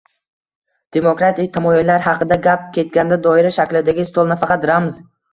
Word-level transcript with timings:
Demokratik 0.95 1.51
tamoyillar 1.57 2.03
haqida 2.05 2.37
gap 2.47 2.63
ketganda 2.77 3.19
doira 3.27 3.51
shaklidagi 3.59 4.07
stol 4.13 4.33
nafaqat 4.33 4.67
ramz 4.71 4.97